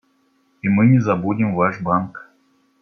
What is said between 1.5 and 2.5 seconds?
ваш банк.